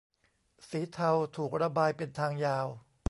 [0.69, 2.67] สีเทาถูกระบายเป็นทางยาว